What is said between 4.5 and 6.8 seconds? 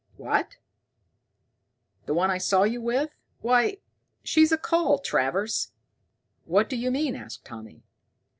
a cull, Travers." "What